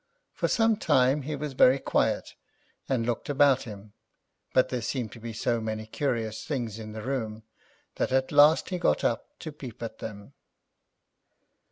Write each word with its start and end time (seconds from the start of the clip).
For 0.33 0.47
some 0.47 0.77
time 0.77 1.21
he 1.21 1.35
was 1.35 1.53
very 1.53 1.77
quiet, 1.77 2.33
and 2.89 3.05
looked 3.05 3.29
about 3.29 3.65
him, 3.65 3.93
but 4.51 4.69
there 4.69 4.81
seemed 4.81 5.11
to 5.11 5.19
be 5.19 5.31
so 5.31 5.61
many 5.61 5.85
curious 5.85 6.43
things 6.43 6.79
in 6.79 6.93
the 6.93 7.03
room 7.03 7.43
that, 7.97 8.11
at 8.11 8.31
last, 8.31 8.69
he 8.69 8.79
got 8.79 9.03
up 9.03 9.37
to 9.37 9.51
peep 9.51 9.83
at 9.83 9.99
them. 9.99 10.33